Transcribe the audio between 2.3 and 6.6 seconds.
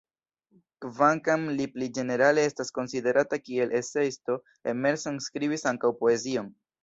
estas konsiderata kiel eseisto, Emerson skribis ankaŭ poezion.